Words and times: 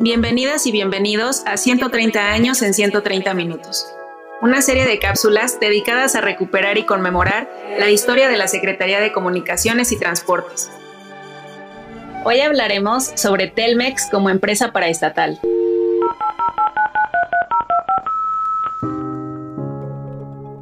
Bienvenidas 0.00 0.66
y 0.66 0.72
bienvenidos 0.72 1.44
a 1.46 1.56
130 1.56 2.32
años 2.32 2.62
en 2.62 2.74
130 2.74 3.32
minutos, 3.32 3.86
una 4.42 4.60
serie 4.60 4.86
de 4.86 4.98
cápsulas 4.98 5.60
dedicadas 5.60 6.16
a 6.16 6.20
recuperar 6.20 6.78
y 6.78 6.84
conmemorar 6.84 7.48
la 7.78 7.88
historia 7.90 8.28
de 8.28 8.36
la 8.36 8.48
Secretaría 8.48 8.98
de 8.98 9.12
Comunicaciones 9.12 9.92
y 9.92 9.96
Transportes. 9.96 10.68
Hoy 12.24 12.40
hablaremos 12.40 13.12
sobre 13.14 13.46
Telmex 13.46 14.08
como 14.10 14.30
empresa 14.30 14.72
paraestatal. 14.72 15.38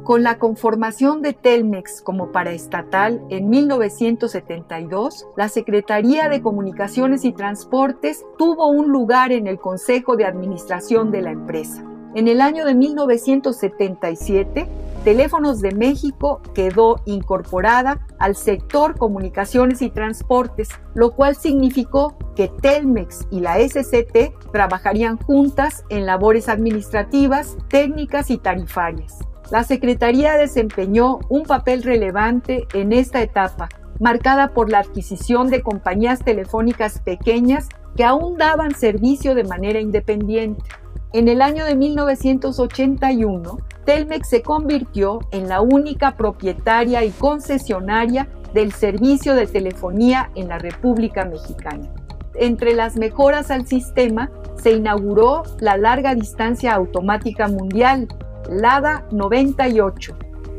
Con 0.03 0.21
la 0.21 0.37
conformación 0.37 1.21
de 1.21 1.31
Telmex 1.31 2.01
como 2.01 2.33
paraestatal 2.33 3.21
en 3.29 3.49
1972, 3.49 5.27
la 5.37 5.47
Secretaría 5.47 6.27
de 6.27 6.41
Comunicaciones 6.41 7.23
y 7.23 7.31
Transportes 7.31 8.25
tuvo 8.37 8.67
un 8.67 8.89
lugar 8.89 9.31
en 9.31 9.47
el 9.47 9.59
Consejo 9.59 10.17
de 10.17 10.25
Administración 10.25 11.09
de 11.09 11.21
la 11.21 11.31
empresa. 11.31 11.85
En 12.15 12.27
el 12.27 12.41
año 12.41 12.65
de 12.65 12.75
1977, 12.75 14.67
Teléfonos 15.05 15.61
de 15.61 15.71
México 15.71 16.41
quedó 16.53 17.01
incorporada 17.05 18.05
al 18.19 18.35
sector 18.35 18.97
comunicaciones 18.97 19.81
y 19.81 19.89
transportes, 19.89 20.69
lo 20.95 21.11
cual 21.11 21.35
significó 21.37 22.17
que 22.35 22.49
Telmex 22.49 23.27
y 23.31 23.39
la 23.39 23.57
SCT 23.57 24.51
trabajarían 24.51 25.17
juntas 25.17 25.85
en 25.87 26.05
labores 26.05 26.49
administrativas, 26.49 27.57
técnicas 27.69 28.29
y 28.31 28.37
tarifarias. 28.37 29.19
La 29.51 29.63
Secretaría 29.63 30.33
desempeñó 30.33 31.19
un 31.29 31.43
papel 31.43 31.83
relevante 31.83 32.67
en 32.73 32.93
esta 32.93 33.21
etapa, 33.21 33.69
marcada 33.99 34.49
por 34.49 34.69
la 34.69 34.79
adquisición 34.79 35.49
de 35.49 35.61
compañías 35.61 36.19
telefónicas 36.19 36.99
pequeñas 36.99 37.69
que 37.95 38.03
aún 38.03 38.37
daban 38.37 38.73
servicio 38.73 39.35
de 39.35 39.43
manera 39.43 39.79
independiente. 39.79 40.63
En 41.11 41.27
el 41.27 41.41
año 41.41 41.65
de 41.65 41.75
1981, 41.75 43.57
Telmex 43.85 44.29
se 44.29 44.41
convirtió 44.41 45.19
en 45.31 45.47
la 45.47 45.61
única 45.61 46.15
propietaria 46.17 47.03
y 47.03 47.11
concesionaria 47.11 48.27
del 48.53 48.71
servicio 48.71 49.35
de 49.35 49.45
telefonía 49.45 50.31
en 50.35 50.47
la 50.47 50.57
República 50.57 51.25
Mexicana. 51.25 51.89
Entre 52.35 52.73
las 52.73 52.95
mejoras 52.95 53.51
al 53.51 53.67
sistema 53.67 54.31
se 54.55 54.71
inauguró 54.71 55.43
la 55.59 55.77
larga 55.77 56.15
distancia 56.15 56.73
automática 56.73 57.47
mundial, 57.47 58.07
LADA 58.49 59.05
98 59.11 60.15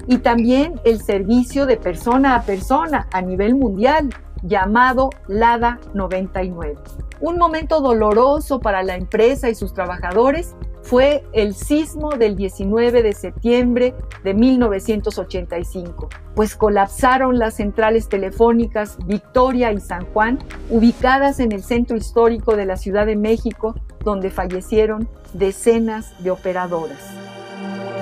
y 0.06 0.18
también 0.18 0.80
el 0.84 1.00
servicio 1.00 1.66
de 1.66 1.76
persona 1.76 2.34
a 2.34 2.42
persona 2.42 3.08
a 3.12 3.22
nivel 3.22 3.54
mundial 3.54 4.10
llamado 4.42 5.10
LADA 5.26 5.80
99. 5.94 6.74
Un 7.20 7.38
momento 7.38 7.80
doloroso 7.80 8.60
para 8.60 8.82
la 8.82 8.96
empresa 8.96 9.48
y 9.48 9.54
sus 9.54 9.72
trabajadores 9.72 10.54
fue 10.82 11.24
el 11.32 11.54
sismo 11.54 12.10
del 12.10 12.36
19 12.36 13.02
de 13.02 13.14
septiembre 13.14 13.94
de 14.22 14.34
1985, 14.34 16.10
pues 16.34 16.54
colapsaron 16.56 17.38
las 17.38 17.54
centrales 17.54 18.10
telefónicas 18.10 18.98
Victoria 19.06 19.72
y 19.72 19.80
San 19.80 20.04
Juan, 20.12 20.38
ubicadas 20.68 21.40
en 21.40 21.52
el 21.52 21.62
centro 21.62 21.96
histórico 21.96 22.54
de 22.54 22.66
la 22.66 22.76
Ciudad 22.76 23.06
de 23.06 23.16
México, 23.16 23.74
donde 24.04 24.28
fallecieron 24.28 25.08
decenas 25.32 26.12
de 26.22 26.30
operadoras. 26.30 27.23